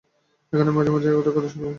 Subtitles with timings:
[0.53, 1.69] এখন আমি মাঝে-মাঝে ওদের কথা শুনতে পাই।